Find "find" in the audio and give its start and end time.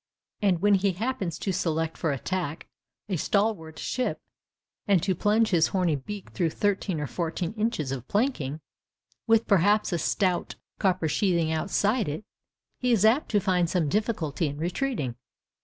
13.39-13.69